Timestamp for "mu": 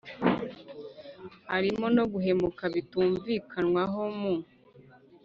4.19-4.33